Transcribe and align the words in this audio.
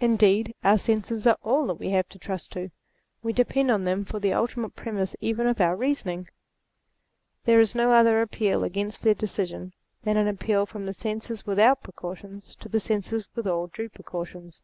Indeed 0.00 0.54
our 0.64 0.78
senses 0.78 1.26
are 1.26 1.36
all 1.42 1.66
that 1.66 1.74
we 1.74 1.90
have 1.90 2.08
to 2.08 2.18
trust 2.18 2.52
to. 2.52 2.70
We 3.22 3.34
depend 3.34 3.70
on 3.70 3.84
them 3.84 4.06
for 4.06 4.18
the 4.18 4.32
ultimate 4.32 4.70
premises 4.74 5.14
even 5.20 5.46
of 5.46 5.60
our 5.60 5.76
reasonings. 5.76 6.28
There 7.44 7.60
is 7.60 7.74
no 7.74 7.92
other 7.92 8.22
appeal 8.22 8.64
against 8.64 9.02
their 9.02 9.12
decision 9.12 9.74
than 10.02 10.16
an 10.16 10.26
appeal 10.26 10.64
from 10.64 10.86
the 10.86 10.94
senses 10.94 11.44
without 11.44 11.82
precautions 11.82 12.56
to 12.60 12.70
the 12.70 12.80
senses 12.80 13.28
with 13.34 13.46
all 13.46 13.66
due 13.66 13.90
precautions. 13.90 14.62